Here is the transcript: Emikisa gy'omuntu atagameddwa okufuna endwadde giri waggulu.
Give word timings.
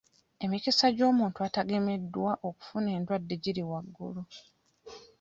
Emikisa 0.43 0.85
gy'omuntu 0.97 1.39
atagameddwa 1.47 2.31
okufuna 2.49 2.89
endwadde 2.97 3.35
giri 3.43 3.63
waggulu. 3.69 4.21